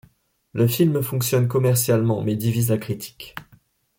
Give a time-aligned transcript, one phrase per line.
[0.53, 3.35] Le film fonctionne commercialement, mais divise la critique.